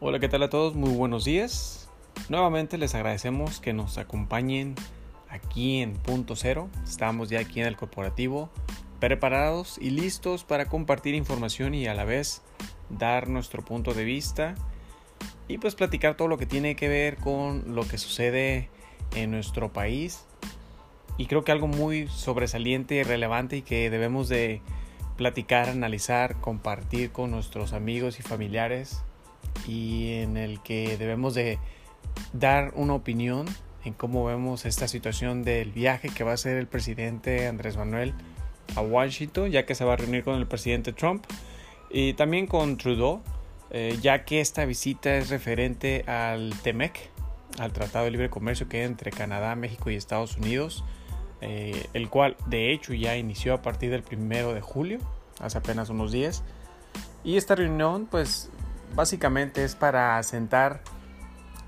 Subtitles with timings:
[0.00, 0.76] Hola, ¿qué tal a todos?
[0.76, 1.88] Muy buenos días.
[2.28, 4.76] Nuevamente les agradecemos que nos acompañen
[5.28, 6.70] aquí en Punto Cero.
[6.84, 8.48] Estamos ya aquí en el corporativo,
[9.00, 12.42] preparados y listos para compartir información y a la vez
[12.90, 14.54] dar nuestro punto de vista
[15.48, 18.70] y pues platicar todo lo que tiene que ver con lo que sucede
[19.16, 20.26] en nuestro país.
[21.16, 24.62] Y creo que algo muy sobresaliente y relevante y que debemos de
[25.16, 29.02] platicar, analizar, compartir con nuestros amigos y familiares
[29.66, 31.58] y en el que debemos de
[32.32, 33.46] dar una opinión
[33.84, 38.14] en cómo vemos esta situación del viaje que va a hacer el presidente Andrés Manuel
[38.76, 41.24] a Washington, ya que se va a reunir con el presidente Trump
[41.90, 43.22] y también con Trudeau,
[43.70, 47.10] eh, ya que esta visita es referente al TEMEC,
[47.58, 50.84] al Tratado de Libre Comercio que hay entre Canadá, México y Estados Unidos,
[51.40, 54.98] eh, el cual de hecho ya inició a partir del primero de julio,
[55.40, 56.42] hace apenas unos días.
[57.24, 58.50] Y esta reunión pues
[58.94, 60.82] básicamente es para sentar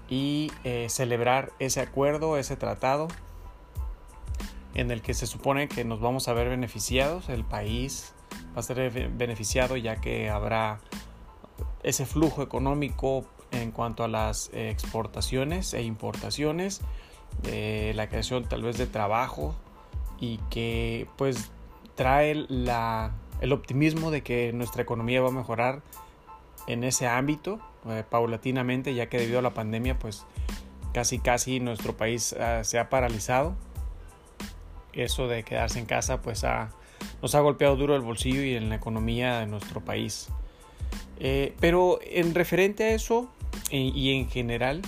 [0.09, 3.09] y eh, celebrar ese acuerdo, ese tratado
[4.75, 8.13] en el que se supone que nos vamos a ver beneficiados, el país
[8.57, 10.81] va a ser beneficiado ya que habrá
[11.83, 16.83] ese flujo económico en cuanto a las exportaciones e importaciones,
[17.43, 19.55] de la creación tal vez de trabajo
[20.19, 21.51] y que pues
[21.95, 25.83] trae el optimismo de que nuestra economía va a mejorar
[26.67, 30.27] en ese ámbito eh, paulatinamente, ya que debido a la pandemia, pues
[30.93, 33.57] casi casi nuestro país uh, se ha paralizado.
[34.93, 36.71] Eso de quedarse en casa, pues ha,
[37.23, 40.29] nos ha golpeado duro el bolsillo y en la economía de nuestro país.
[41.19, 43.31] Eh, pero en referente a eso
[43.71, 44.83] y, y en general,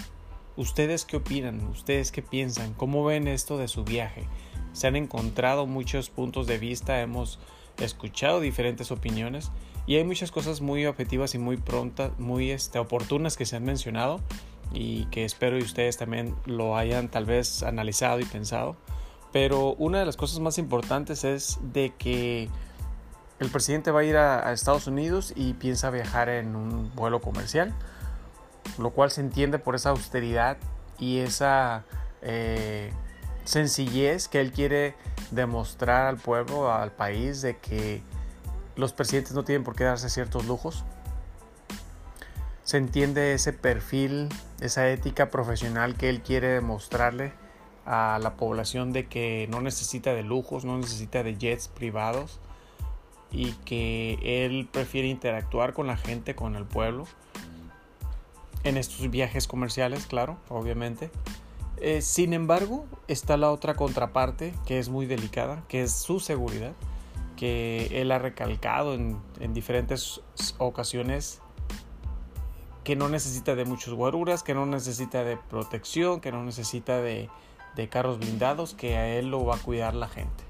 [0.57, 1.67] ¿ustedes qué opinan?
[1.69, 2.75] ¿Ustedes qué piensan?
[2.75, 4.27] ¿Cómo ven esto de su viaje?
[4.73, 7.39] Se han encontrado muchos puntos de vista, hemos
[7.79, 9.51] escuchado diferentes opiniones
[9.87, 13.65] y hay muchas cosas muy objetivas y muy prontas, muy este, oportunas que se han
[13.65, 14.21] mencionado
[14.73, 18.77] y que espero y ustedes también lo hayan tal vez analizado y pensado.
[19.33, 22.49] Pero una de las cosas más importantes es de que
[23.41, 27.75] el presidente va a ir a, Estados Unidos y piensa viajar en un vuelo comercial,
[28.79, 30.59] lo cual se entiende por esa austeridad
[30.99, 31.85] y esa
[32.21, 32.93] eh,
[33.45, 34.95] sencillez que él quiere
[35.33, 38.03] demostrar al pueblo, al país, de que
[38.77, 40.85] los presidentes no tienen por qué darse ciertos lujos.
[42.65, 44.29] Se entiende ese perfil,
[44.61, 47.33] esa ética profesional que él quiere demostrarle
[47.85, 52.39] a la población de que no necesita de lujos, no necesita de jets privados
[53.33, 57.07] y que él prefiere interactuar con la gente, con el pueblo,
[58.63, 61.11] en estos viajes comerciales, claro, obviamente.
[61.79, 66.75] Eh, sin embargo, está la otra contraparte que es muy delicada, que es su seguridad
[67.43, 69.21] que él ha recalcado en,
[69.53, 70.21] diferentes
[70.59, 71.41] ocasiones
[72.85, 77.29] que no necesita de muchos guaruras, que no necesita de protección, que no necesita de,
[77.75, 80.45] de, carros blindados, que a él lo va a cuidar la gente.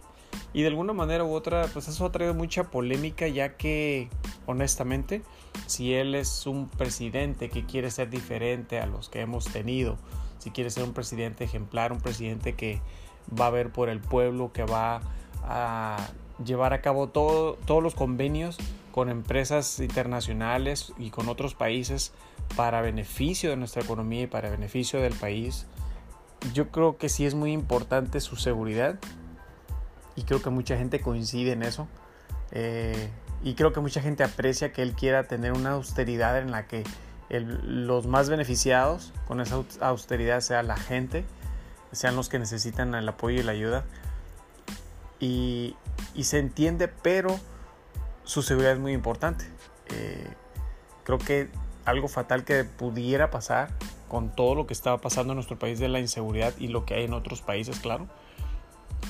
[0.53, 4.11] Y de alguna manera u otra, pues eso ha traído mucha polémica, ya que,
[4.45, 5.23] honestamente,
[5.67, 9.97] si él es un presidente que quiere ser diferente a los que hemos tenido,
[10.41, 12.83] si quiere ser un presidente ejemplar, un presidente que
[13.31, 15.01] va a ver por el pueblo, que va
[15.43, 15.97] a
[16.45, 18.59] llevar a cabo todos los convenios
[18.93, 22.13] con empresas internacionales y con otros países
[22.57, 25.67] para beneficio de nuestra economía y para beneficio del país.
[26.53, 28.99] Yo creo que sí es muy importante su seguridad
[30.17, 31.89] y creo que mucha gente coincide en eso.
[32.51, 33.09] Eh,
[33.43, 36.85] y creo que mucha gente aprecia que él quiera tener una austeridad en la que
[37.31, 41.25] los más beneficiados con esa austeridad sea la gente,
[41.91, 43.85] sean los que necesitan el apoyo y la ayuda
[45.23, 45.77] y,
[46.21, 47.39] se entiende, pero
[48.25, 49.45] su seguridad es muy importante.
[49.89, 50.27] Eh,
[51.05, 51.49] creo que
[51.85, 53.71] algo fatal que pudiera pasar
[54.09, 56.95] con todo lo que estaba pasando en nuestro país de la inseguridad y lo que
[56.95, 58.09] hay en otros países, claro,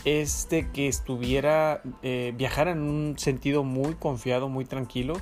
[0.04, 5.14] es de que estuviera, eh, en un sentido muy confiado, muy tranquilo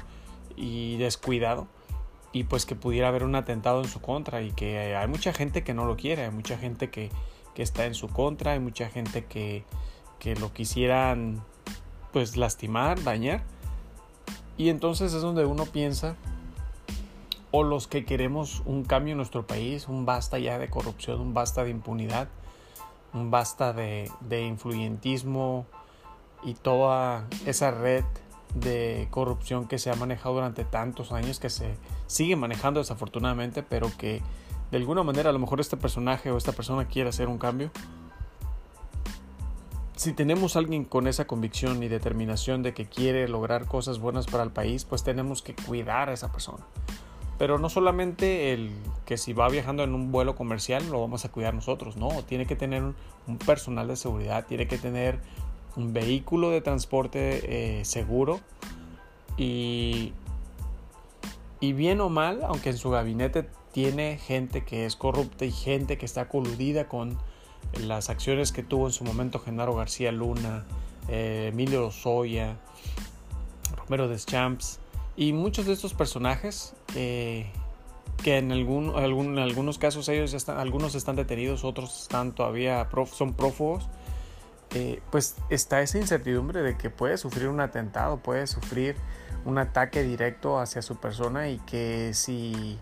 [0.57, 1.69] y descuidado
[2.33, 5.63] y pues que pudiera haber un atentado en su contra y que hay mucha gente
[5.63, 7.11] que no lo quiere, hay mucha gente que,
[7.55, 9.65] que está en su contra, hay mucha gente que,
[10.21, 11.43] que lo quisieran
[12.13, 13.43] pues lastimar, dañar.
[14.57, 16.15] Y entonces es donde uno piensa,
[17.51, 21.35] o los que queremos un cambio en nuestro país, un basta ya de corrupción, un
[21.35, 22.29] basta de impunidad,
[23.13, 25.67] un basta de, de influyentismo
[26.45, 28.05] y toda esa red
[28.55, 31.75] de corrupción que se ha manejado durante tantos años, que se
[32.07, 34.23] sigue manejando desafortunadamente, pero que
[34.71, 37.71] de alguna manera a lo mejor este personaje o esta persona quiere hacer un cambio
[40.01, 44.43] si tenemos alguien con esa convicción y determinación de que quiere lograr cosas buenas para
[44.43, 46.65] el país, pues tenemos que cuidar a esa persona.
[47.37, 48.71] Pero no solamente el
[49.05, 52.47] que si va viajando en un vuelo comercial lo vamos a cuidar nosotros, no, tiene
[52.47, 55.19] que tener un personal de seguridad, tiene que tener
[55.77, 58.41] un vehículo de transporte eh, seguro
[59.37, 60.15] y,
[61.61, 65.99] y bien o mal, aunque en su gabinete tiene gente que es corrupta y gente
[65.99, 67.19] que está coludida con
[67.79, 70.65] las acciones que tuvo en su momento Genaro García Luna,
[71.09, 72.57] eh, Emilio Lozoya,
[73.77, 74.81] Romero Deschamps
[75.17, 76.75] y muchos de estos personajes
[78.23, 83.35] que en, algún, algunos casos ellos ya están, algunos están detenidos, otros están todavía son
[83.35, 83.89] prófugos.
[84.73, 88.95] Eh, pues está esa incertidumbre de que puede sufrir un atentado, puede sufrir
[89.45, 92.79] un ataque directo hacia su persona y que si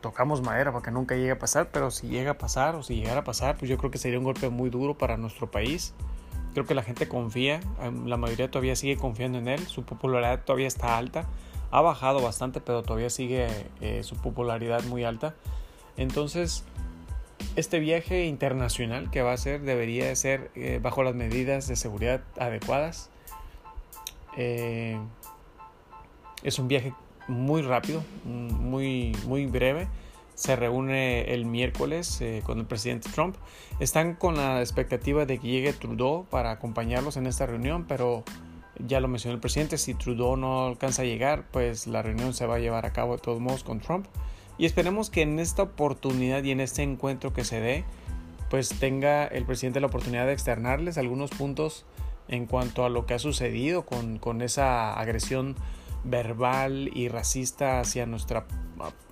[0.00, 2.96] tocamos madera para que nunca llegue a pasar, pero si llega a pasar o si
[2.96, 5.94] llegara a pasar, pues yo creo que sería un golpe muy duro para nuestro país.
[6.52, 7.60] Creo que la gente confía,
[8.06, 11.26] la mayoría todavía sigue confiando en él, su popularidad todavía está alta,
[11.70, 13.46] ha bajado bastante, pero todavía sigue
[13.80, 15.34] eh, su popularidad muy alta.
[15.96, 16.64] Entonces,
[17.56, 22.22] este viaje internacional que va a hacer debería ser eh, bajo las medidas de seguridad
[22.38, 23.10] adecuadas.
[24.36, 24.98] Eh,
[26.42, 26.94] es un viaje
[27.28, 29.88] muy rápido, muy, muy breve.
[30.34, 33.36] Se reúne el miércoles eh, con el presidente Trump.
[33.78, 38.24] Están con la expectativa de que llegue Trudeau para acompañarlos en esta reunión, pero
[38.86, 42.46] ya lo mencionó el presidente, si Trudeau no alcanza a llegar, pues la reunión se
[42.46, 44.06] va a llevar a cabo de todos modos con Trump.
[44.58, 47.84] Y esperemos que en esta oportunidad y en este encuentro que se dé,
[48.50, 51.86] pues tenga el presidente la oportunidad de externarles algunos puntos
[52.28, 55.56] en cuanto a lo que ha sucedido con, con esa agresión
[56.04, 58.46] verbal y racista hacia nuestra,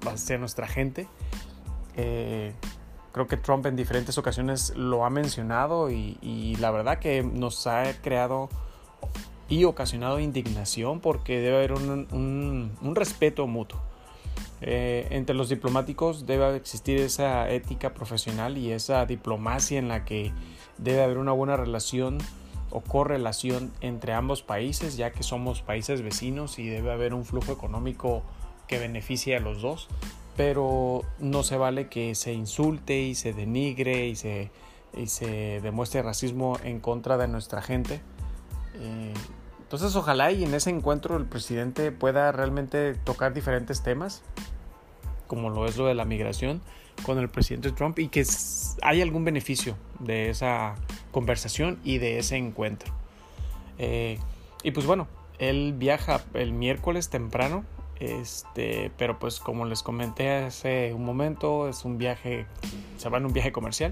[0.06, 1.08] hacia nuestra gente.
[1.96, 2.55] Eh,
[3.12, 7.85] creo que Trump en diferentes ocasiones lo ha mencionado y, la verdad que nos ha
[8.00, 8.49] creado
[9.49, 13.81] y ocasionado indignación porque debe haber un, un, respeto mutuo.
[14.61, 20.32] Eh, entre los diplomáticos debe existir esa ética profesional y esa diplomacia en la que
[20.79, 22.19] debe haber una buena relación
[22.70, 27.53] o correlación entre ambos países, ya que somos países vecinos y debe haber un flujo
[27.53, 28.23] económico
[28.67, 29.88] que beneficie a los dos,
[30.37, 34.50] pero no se vale que se insulte y se denigre y se,
[34.97, 38.00] y se demuestre racismo en contra de nuestra gente.
[38.75, 39.14] Eh,
[39.61, 44.23] entonces ojalá y en ese encuentro el presidente pueda realmente tocar diferentes temas,
[45.26, 46.62] como lo es lo de la migración,
[47.03, 48.25] con el presidente Trump y que
[48.82, 50.75] hay algún beneficio de esa
[51.19, 52.94] conversación y de ese encuentro.
[53.76, 54.20] Eh,
[54.62, 55.09] y pues bueno,
[55.41, 57.65] él viaja el miércoles temprano,
[57.99, 62.47] este, pero pues como les comenté hace un momento, es un viaje,
[62.99, 63.91] se va en un viaje comercial.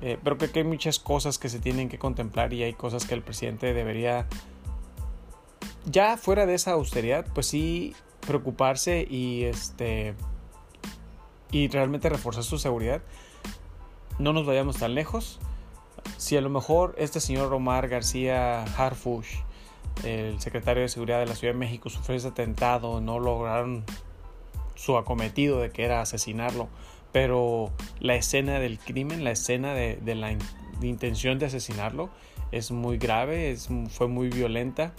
[0.00, 3.06] Eh, pero creo que hay muchas cosas que se tienen que contemplar y hay cosas
[3.06, 4.26] que el presidente debería,
[5.86, 7.94] ya fuera de esa austeridad, pues sí
[8.26, 10.14] preocuparse y este
[11.52, 13.02] y realmente reforzar su seguridad.
[14.18, 15.38] No nos vayamos tan lejos.
[16.16, 19.36] Si a lo mejor este señor Omar García Harfush,
[20.04, 23.84] el secretario de Seguridad de la Ciudad de México, sufrió ese atentado, no lograron
[24.74, 26.68] su acometido de que era asesinarlo,
[27.12, 27.70] pero
[28.00, 30.36] la escena del crimen, la escena de, la
[30.82, 32.10] intención de asesinarlo
[32.50, 33.56] es muy grave,
[33.90, 34.92] fue muy violenta.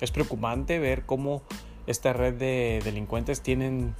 [0.00, 1.42] Es preocupante ver cómo
[1.86, 3.94] esta red de delincuentes tienen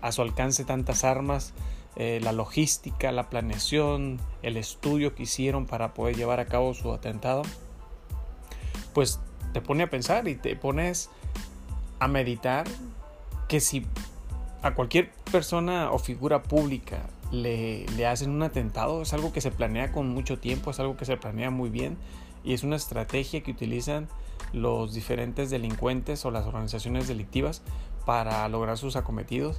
[0.00, 1.54] a su alcance tantas armas,
[1.96, 6.92] eh, la logística, la planeación, el estudio que hicieron para poder llevar a cabo su
[6.92, 7.42] atentado,
[8.94, 9.20] pues
[9.52, 11.10] te pone a pensar y te pones
[11.98, 12.66] a meditar
[13.48, 13.86] que si
[14.62, 19.50] a cualquier persona o figura pública le, le, hacen un atentado, es algo que se
[19.50, 21.98] planea con mucho tiempo, es algo que se planea muy bien
[22.44, 24.08] y es una estrategia que utilizan
[24.52, 27.62] los diferentes delincuentes o las organizaciones delictivas
[28.04, 29.58] para lograr sus acometidos.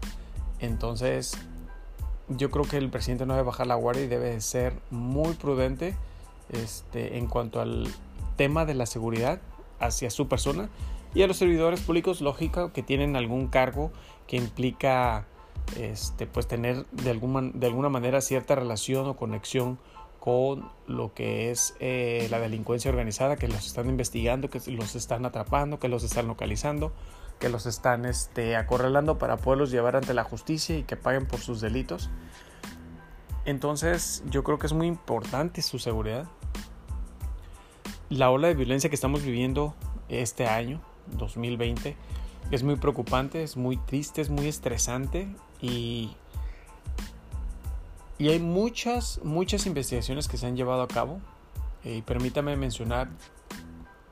[0.60, 1.38] Entonces,
[2.30, 5.96] yo creo que el presidente no debe bajar la guardia y debe ser muy prudente
[6.50, 7.88] este, en cuanto al
[8.36, 9.40] tema de la seguridad
[9.80, 10.70] hacia su persona
[11.14, 13.92] y a los servidores públicos, lógico, que tienen algún cargo
[14.28, 15.28] que implica
[15.78, 19.78] este, pues tener de alguna, de alguna manera cierta relación o conexión
[20.20, 25.26] con lo que es eh, la delincuencia organizada, que los están investigando, que los están
[25.26, 26.94] atrapando, que los están localizando,
[27.40, 31.40] que los están este, acorralando para poderlos llevar ante la justicia y que paguen por
[31.40, 32.10] sus delitos.
[33.46, 36.26] Entonces yo creo que es muy importante su seguridad.
[38.10, 39.76] La ola de violencia que estamos viviendo
[40.08, 41.98] este año, 2020,
[42.52, 45.28] es muy preocupante, es muy triste, es muy estresante
[45.62, 46.16] y
[48.18, 51.20] y hay muchas, muchas investigaciones que se han llevado a cabo.
[51.84, 53.10] Eh, y permítame mencionar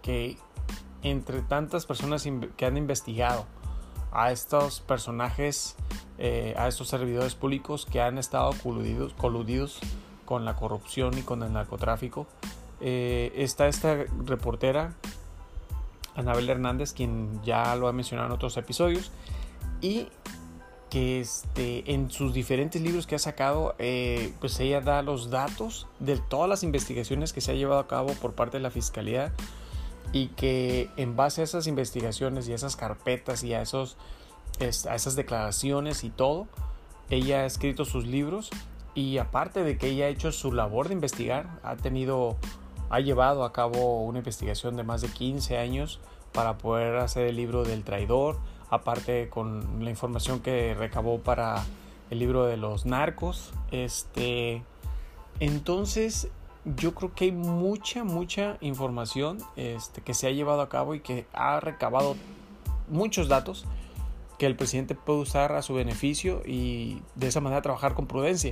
[0.01, 0.37] que
[1.03, 2.27] entre tantas personas
[2.57, 3.45] que han investigado
[4.11, 5.75] a estos personajes
[6.23, 9.79] eh, a estos servidores públicos que han estado coludidos,
[10.25, 12.27] con la corrupción y con el narcotráfico.
[12.79, 14.93] Eh, está esta reportera,
[16.15, 19.11] Anabel Hernández, quien ya lo ha mencionado en otros episodios,
[19.81, 20.09] y
[20.91, 25.87] que este, en sus diferentes libros que ha sacado, eh, pues ella da los datos
[25.99, 29.33] de todas las investigaciones que se ha llevado a cabo por parte de la Fiscalía
[30.13, 33.97] y que en base a esas investigaciones y a esas carpetas y a, esos,
[34.59, 36.47] a esas declaraciones y todo,
[37.09, 38.49] ella ha escrito sus libros
[38.93, 42.37] y aparte de que ella ha hecho su labor de investigar, ha tenido,
[42.89, 45.99] ha llevado a cabo una investigación de más de 15 años
[46.33, 48.39] para poder hacer el libro del traidor,
[48.69, 51.63] aparte con la información que recabó para
[52.09, 53.53] el libro de los narcos.
[53.71, 54.63] Este,
[55.39, 56.29] entonces,
[56.65, 60.99] yo creo que hay mucha, mucha información este, que se ha llevado a cabo y
[60.99, 62.15] que ha recabado
[62.87, 63.65] muchos datos
[64.37, 68.51] que el presidente puede usar a su beneficio y de esa manera trabajar con prudencia.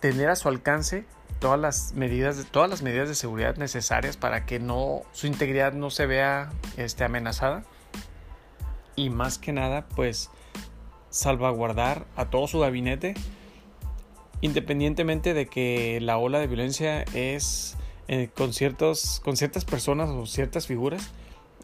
[0.00, 1.04] Tener a su alcance
[1.38, 5.90] todas las medidas, todas las medidas de seguridad necesarias para que no, su integridad no
[5.90, 7.64] se vea este, amenazada
[8.96, 10.30] y más que nada pues
[11.08, 13.14] salvaguardar a todo su gabinete
[14.40, 17.76] independientemente de que la ola de violencia es
[18.08, 21.10] eh, con, ciertos, con ciertas personas o ciertas figuras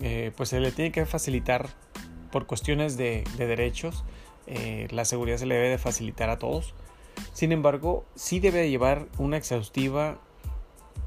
[0.00, 1.68] eh, pues se le tiene que facilitar
[2.30, 4.04] por cuestiones de, derechos
[4.46, 6.74] eh, la seguridad se le debe de facilitar a todos.
[7.32, 10.18] Sin embargo sí debe llevar una exhaustiva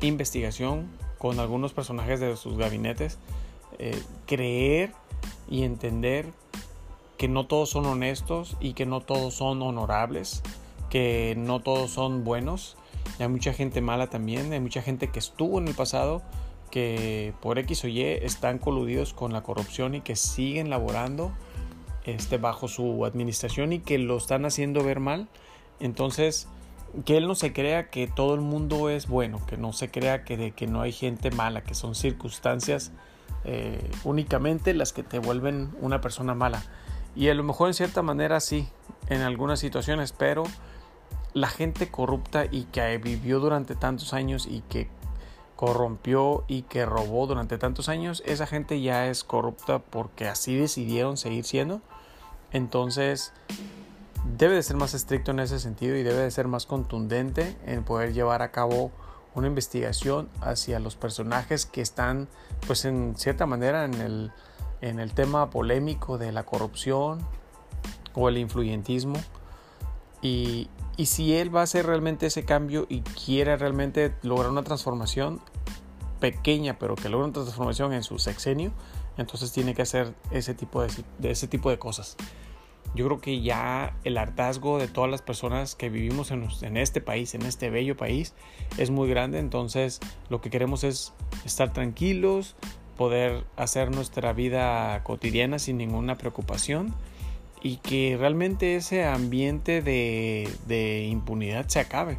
[0.01, 3.17] investigación con algunos personajes de sus gabinetes
[4.25, 4.91] creer
[5.49, 6.25] y entender
[7.19, 10.41] que no todos son honestos y que no todos son honorables,
[10.89, 12.77] que no todos son buenos.
[13.19, 16.21] Hay mucha gente mala también, hay mucha gente que estuvo en el pasado
[16.69, 21.31] que por X o Y están coludidos con la corrupción y que siguen laborando
[22.05, 25.27] este, bajo su administración y que lo están haciendo ver mal.
[25.79, 26.47] Entonces,
[27.05, 30.23] que él no se crea que todo el mundo es bueno, que no se crea
[30.23, 32.91] que, de, que no hay gente mala, que son circunstancias
[33.45, 36.63] eh, únicamente las que te vuelven una persona mala.
[37.15, 38.67] Y a lo mejor en cierta manera sí,
[39.07, 40.43] en algunas situaciones, pero
[41.33, 44.89] la gente corrupta y que vivió durante tantos años y que
[45.55, 51.17] corrompió y que robó durante tantos años, esa gente ya es corrupta porque así decidieron
[51.17, 51.81] seguir siendo.
[52.51, 53.33] Entonces,
[54.37, 57.83] debe de ser más estricto en ese sentido y debe de ser más contundente en
[57.83, 58.91] poder llevar a cabo
[59.35, 62.29] una investigación hacia los personajes que están,
[62.65, 64.31] pues en cierta manera, en el,
[64.81, 67.19] en el tema polémico de la corrupción
[68.13, 69.17] o el influyentismo.
[70.21, 74.63] Y, y si él va a hacer realmente ese cambio y quiere realmente lograr una
[74.63, 75.39] transformación
[76.19, 78.73] pequeña, pero que logre una transformación en su sexenio,
[79.17, 80.91] entonces tiene que hacer ese tipo de,
[81.23, 82.17] ese tipo de cosas
[82.95, 87.35] yo creo que ya el hartazgo de todas las personas que vivimos en, este país,
[87.35, 88.33] en este bello país,
[88.79, 89.37] es muy grande.
[89.37, 91.13] Entonces lo que queremos es
[91.45, 92.55] estar tranquilos,
[92.97, 96.95] poder hacer nuestra vida cotidiana sin ninguna preocupación
[97.61, 102.17] y que realmente ese ambiente de, de impunidad se acabe.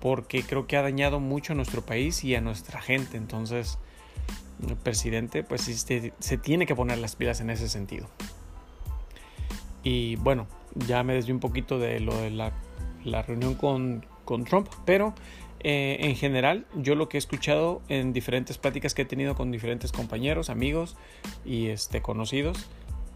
[0.00, 3.16] Porque creo que ha dañado mucho a nuestro país y a nuestra gente.
[3.16, 3.78] Entonces
[4.66, 8.08] el presidente pues se, se tiene que poner las pilas en ese sentido.
[9.82, 14.04] Y bueno, ya me desvié un poquito de lo de la, reunión con,
[14.44, 15.14] Trump, pero
[15.60, 19.50] eh, en general yo lo que he escuchado en diferentes pláticas que he tenido con
[19.50, 20.96] diferentes compañeros, amigos
[21.44, 22.68] y este, conocidos,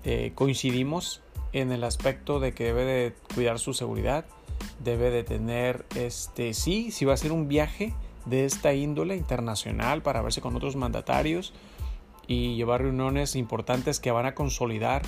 [0.04, 1.23] eh, coincidimos
[1.54, 4.26] en el aspecto de que debe de cuidar su seguridad,
[4.80, 7.94] debe de tener, este, sí, si va a ser un viaje
[8.26, 11.54] de esta índole internacional para verse con otros mandatarios
[12.26, 15.02] y llevar reuniones importantes que van a consolidar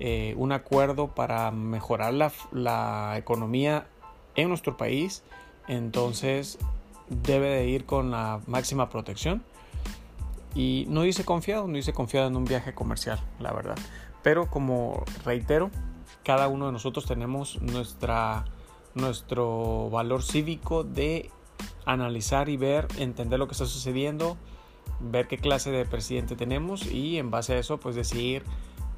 [0.00, 2.14] eh, un acuerdo para mejorar
[2.52, 3.86] la, economía
[4.34, 5.22] en nuestro país,
[5.68, 6.58] entonces
[7.10, 9.42] debe de ir con la máxima protección.
[10.54, 13.76] Y no dice confiado, no dice confiado en un viaje comercial, la verdad.
[14.22, 15.70] Pero como reitero,
[16.24, 18.44] cada uno de nosotros tenemos nuestra,
[18.94, 21.30] nuestro valor cívico de
[21.84, 24.36] analizar y ver, entender lo que está sucediendo,
[25.00, 28.44] ver qué clase de presidente tenemos y en base a eso pues decidir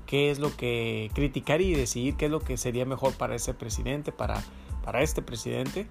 [0.06, 3.54] qué es lo que criticar y decidir qué es lo que sería mejor para ese
[3.54, 4.42] presidente, para,
[4.84, 5.86] para este presidente.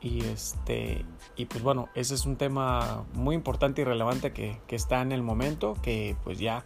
[0.00, 1.04] Y, este,
[1.36, 5.12] y pues bueno, ese es un tema muy importante y relevante que, que está en
[5.12, 6.64] el momento, que pues ya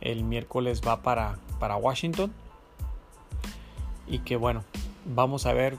[0.00, 2.32] el miércoles va para, para Washington.
[4.06, 4.64] Y que bueno,
[5.04, 5.76] vamos a ver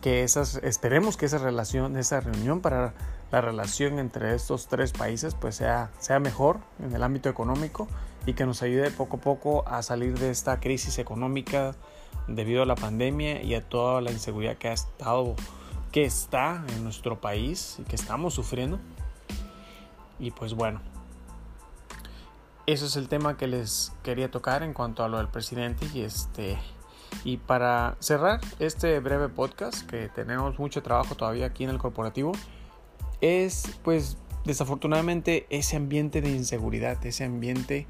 [0.00, 2.94] que esas, esperemos que esa relación, esa reunión para
[3.32, 7.88] la relación entre estos tres países pues sea, sea mejor en el ámbito económico
[8.24, 11.74] y que nos ayude poco a poco a salir de esta crisis económica
[12.28, 15.34] debido a la pandemia y a toda la inseguridad que ha estado,
[15.92, 18.78] que está en nuestro país y que estamos sufriendo.
[20.18, 20.80] Y pues bueno,
[22.66, 26.02] eso es el tema que les quería tocar en cuanto a lo del presidente y
[26.02, 26.58] este
[27.24, 32.32] y para cerrar este breve podcast que tenemos mucho trabajo todavía aquí en el corporativo
[33.20, 37.86] es pues desafortunadamente ese ambiente de inseguridad, ese ambiente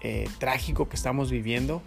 [0.00, 1.82] eh, trágico que estamos viviendo,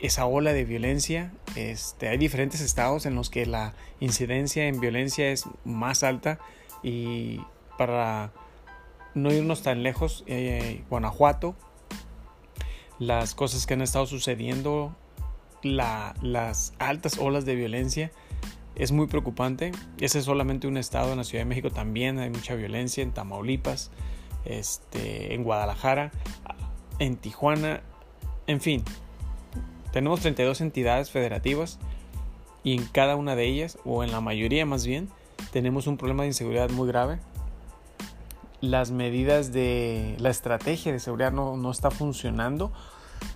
[0.00, 1.32] esa ola de violencia.
[1.56, 6.38] Este, hay diferentes estados en los que la incidencia en violencia es más alta
[6.82, 7.40] y
[7.78, 8.32] para
[9.16, 11.56] no irnos tan lejos, eh, Guanajuato,
[12.98, 14.94] las cosas que han estado sucediendo,
[15.62, 18.12] las altas olas de violencia,
[18.76, 19.72] es muy preocupante.
[19.98, 23.12] Ese es solamente un estado, en la Ciudad de México también hay mucha violencia, en
[23.12, 23.90] Tamaulipas,
[24.44, 26.12] este, en Guadalajara,
[26.98, 27.82] en Tijuana,
[28.46, 28.84] en fin.
[29.92, 31.78] Tenemos 32 entidades federativas
[32.62, 35.08] y en cada una de ellas, o en la mayoría más bien,
[35.52, 37.18] tenemos un problema de inseguridad muy grave.
[38.66, 42.72] Las medidas de la estrategia de seguridad no, no está funcionando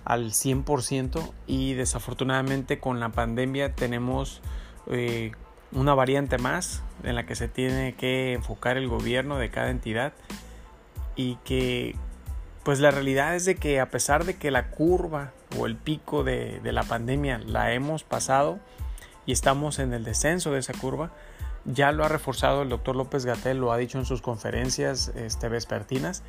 [0.05, 4.41] al 100% y desafortunadamente con la pandemia tenemos
[4.87, 5.31] eh,
[5.71, 10.13] una variante más en la que se tiene que enfocar el gobierno de cada entidad
[11.15, 11.95] y que
[12.63, 16.23] pues la realidad es de que a pesar de que la curva o el pico
[16.23, 18.59] de, la pandemia la hemos pasado
[19.25, 21.11] y estamos en el descenso de esa curva,
[21.65, 25.49] ya lo ha reforzado el doctor López Gatel, lo ha dicho en sus conferencias este,
[25.49, 26.23] vespertinas,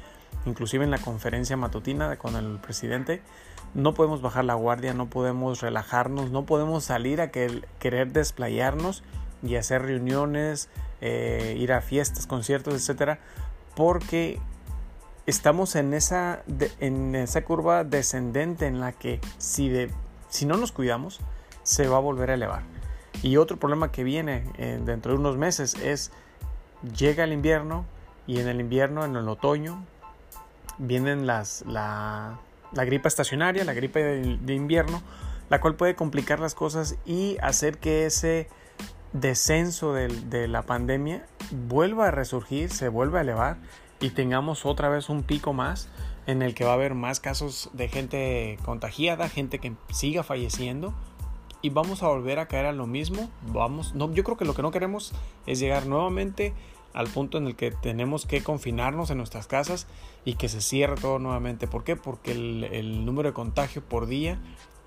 [0.46, 3.22] inclusive en la conferencia matutina con el presidente,
[3.74, 9.02] no podemos bajar la guardia, no podemos relajarnos, no podemos salir a querer desplayarnos
[9.42, 10.68] y hacer reuniones,
[11.00, 13.18] eh, ir a fiestas, conciertos, etcétera,
[13.74, 14.40] porque
[15.26, 16.42] estamos en esa,
[16.80, 19.90] en esa curva descendente en la que si, de,
[20.28, 21.20] si no nos cuidamos,
[21.62, 22.71] se va a volver a elevar.
[23.22, 26.12] Y otro problema que viene eh, dentro de unos meses es,
[26.96, 27.84] llega el invierno
[28.26, 29.84] y en el invierno, en el otoño,
[30.78, 32.38] vienen las, la,
[32.72, 35.02] la gripe estacionaria, la gripe de, invierno,
[35.48, 38.48] la cual puede complicar las cosas y hacer que ese
[39.12, 43.56] descenso de, la pandemia vuelva a resurgir, se vuelva a elevar
[44.00, 45.88] y tengamos otra vez un pico más
[46.26, 50.94] en el que va a haber más casos de gente contagiada, gente que siga falleciendo
[51.62, 53.30] y vamos a volver a caer a lo mismo.
[53.46, 55.12] Vamos, no, yo creo que lo que no queremos
[55.46, 56.52] es llegar nuevamente
[56.92, 59.86] al punto en el que tenemos que confinarnos en nuestras casas
[60.24, 61.66] y que se cierre todo nuevamente.
[61.66, 61.96] ¿Por qué?
[61.96, 64.38] Porque el, número de contagio por día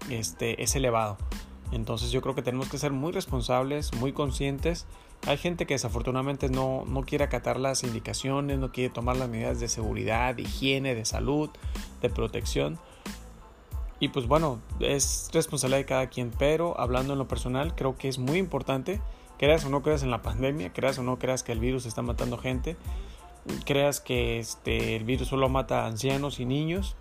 [0.10, 1.18] este, es elevado.
[1.72, 4.86] Entonces yo creo que tenemos que ser muy responsables, muy conscientes.
[5.26, 9.60] Hay gente que desafortunadamente no, no quiere acatar las indicaciones, no quiere tomar las medidas
[9.60, 11.50] de seguridad, de higiene, de salud,
[12.02, 12.80] de protección.
[14.00, 18.10] Y pues bueno, es responsabilidad de cada quien, pero hablando en lo personal, creo que
[18.10, 19.02] es muy importante
[19.38, 22.02] creas o no creas en la pandemia, creas o no creas que el virus está
[22.02, 22.78] matando gente,
[23.66, 26.96] creas que este, el virus solo mata a ancianos y niños,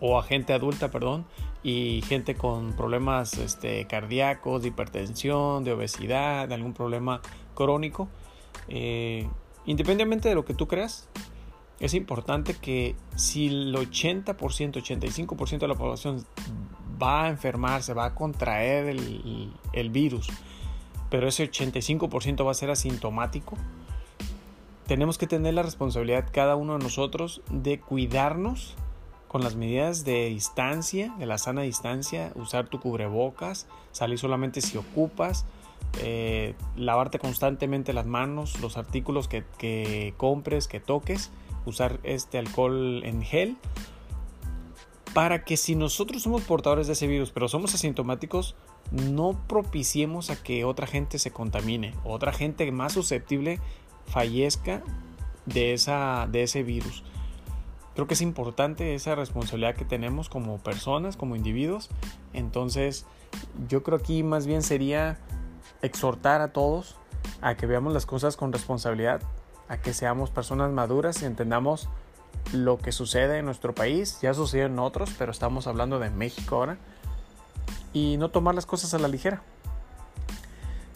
[0.00, 1.24] o a gente adulta, perdón,
[1.62, 7.20] y gente con problemas este, cardíacos, de hipertensión, de obesidad, de algún problema
[7.54, 8.08] crónico.
[8.68, 9.26] Eh,
[9.64, 11.08] independientemente de lo que tú creas,
[11.80, 16.24] es importante que si el 80%, 85% de la población
[17.02, 20.28] va a enfermarse, va a contraer el, el virus,
[21.10, 23.56] pero ese 85% va a ser asintomático,
[24.86, 28.74] tenemos que tener la responsabilidad cada uno de nosotros de cuidarnos
[29.28, 34.78] con las medidas de distancia, de la sana distancia, usar tu cubrebocas, salir solamente si
[34.78, 35.44] ocupas,
[36.00, 41.32] eh, lavarte constantemente las manos, los artículos que, que compres, que toques,
[41.66, 43.56] usar este alcohol en gel,
[45.12, 48.54] para que si nosotros somos portadores de ese virus, pero somos asintomáticos,
[48.90, 53.58] no propiciemos a que otra gente se contamine, otra gente más susceptible
[54.06, 54.82] fallezca
[55.46, 57.02] de, esa, de ese virus.
[57.94, 61.88] Creo que es importante esa responsabilidad que tenemos como personas, como individuos.
[62.34, 63.06] Entonces,
[63.68, 65.18] yo creo aquí más bien sería
[65.80, 66.96] exhortar a todos
[67.40, 69.22] a que veamos las cosas con responsabilidad,
[69.68, 71.88] a que seamos personas maduras y entendamos
[72.52, 74.18] lo que sucede en nuestro país.
[74.22, 76.78] Ya sucedió en otros, pero estamos hablando de México ahora
[77.92, 79.42] y no tomar las cosas a la ligera.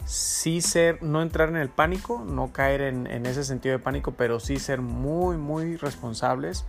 [0.05, 4.39] Sí ser, no entrar en el pánico, no caer en, ese sentido de pánico, pero
[4.39, 6.65] sí ser muy, muy responsables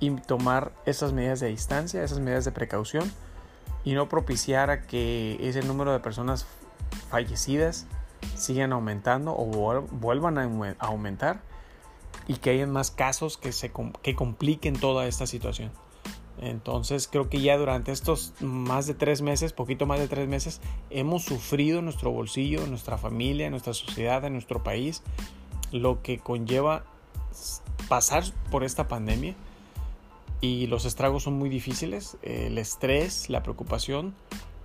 [0.00, 3.10] y tomar esas medidas de distancia, esas medidas de precaución
[3.84, 6.46] y no propiciar a que ese número de personas
[7.10, 7.86] fallecidas
[8.34, 9.46] sigan aumentando o
[9.90, 11.42] vuelvan a aumentar
[12.26, 15.70] y que hayan más casos que, se, que compliquen toda esta situación.
[16.40, 20.60] Entonces creo que ya durante estos más de tres meses, poquito más de tres meses,
[20.90, 25.02] hemos sufrido en nuestro bolsillo, en nuestra familia, en nuestra sociedad, en nuestro país,
[25.70, 26.84] lo que conlleva
[27.88, 29.34] pasar por esta pandemia
[30.40, 34.14] y los estragos son muy difíciles, el estrés, la preocupación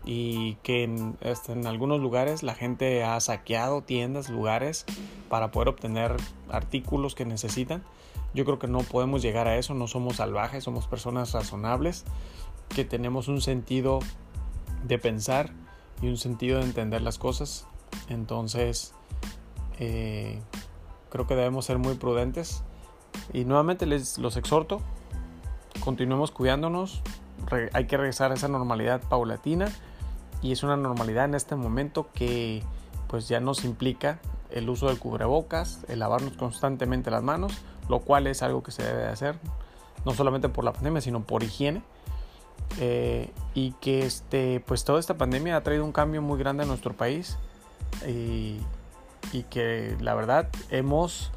[0.05, 4.85] y que en, en, algunos lugares la gente ha saqueado tiendas, lugares
[5.29, 6.15] para poder obtener
[6.49, 7.83] artículos que necesitan.
[8.33, 12.05] Yo creo que no podemos llegar a eso, no somos salvajes, somos personas razonables,
[12.69, 13.99] que tenemos un sentido
[14.83, 15.51] de pensar
[16.01, 17.67] y un sentido de entender las cosas.
[18.07, 18.93] Entonces,
[19.79, 20.39] eh,
[21.09, 22.63] creo que debemos ser muy prudentes.
[23.33, 24.81] Y nuevamente les los exhorto,
[25.79, 27.01] continuemos cuidándonos,
[27.73, 29.71] hay que regresar a esa normalidad paulatina
[30.41, 32.63] y es una normalidad en este momento que
[33.07, 34.19] pues ya nos implica
[34.51, 37.53] el uso del cubrebocas, el lavarnos constantemente las manos,
[37.87, 39.35] lo cual es algo que se debe hacer,
[40.05, 41.81] no solamente por la pandemia, sino por higiene.
[42.79, 46.69] Eh, y que este, pues toda esta pandemia ha traído un cambio muy grande en
[46.69, 47.37] nuestro país
[48.07, 48.59] y,
[49.49, 51.31] que la verdad hemos,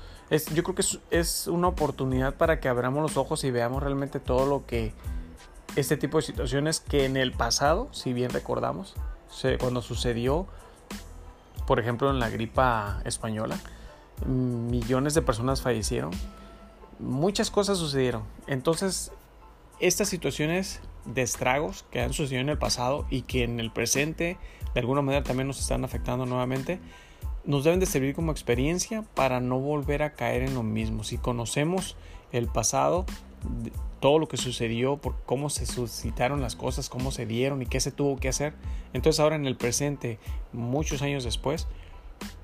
[0.55, 4.47] yo creo que es, una oportunidad para que abramos los ojos y veamos realmente todo
[4.47, 4.93] lo que
[5.77, 8.95] este tipo de situaciones que en el pasado, si bien recordamos,
[9.61, 10.47] cuando sucedió,
[11.67, 13.59] por ejemplo en la gripa española,
[14.27, 16.13] millones de personas fallecieron
[17.03, 18.23] muchas cosas sucedieron.
[18.47, 19.13] Entonces,
[19.81, 24.39] estas situaciones de estragos que han sucedido en el pasado y que en el presente
[24.73, 26.81] de alguna manera también nos están afectando nuevamente,
[27.45, 31.05] nos deben de servir como experiencia para no volver a caer en lo mismo.
[31.05, 31.97] Si conocemos
[32.31, 33.05] el pasado,
[34.01, 37.79] todo lo que sucedió, por cómo se suscitaron las cosas, cómo se dieron y qué
[37.79, 38.55] se tuvo que hacer,
[38.93, 40.19] entonces ahora en el presente,
[40.53, 41.69] muchos años después,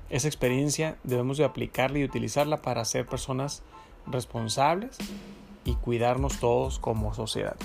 [0.09, 3.61] esa experiencia debemos de aplicarla y utilizarla para ser personas
[4.07, 4.97] responsables
[5.65, 7.57] y cuidarnos todos como sociedad.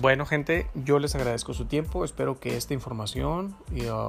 [0.00, 3.56] Bueno gente, yo les agradezco su tiempo, espero que esta información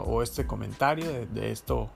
[0.05, 1.89] o este comentario de, esto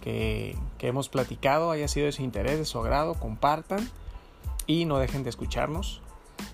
[0.00, 3.90] que, que, hemos platicado haya sido de su interés, de su agrado, compartan
[4.66, 6.02] y no dejen de escucharnos.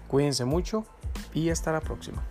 [0.08, 0.84] Cuídense mucho
[1.34, 2.26] y hasta la próxima.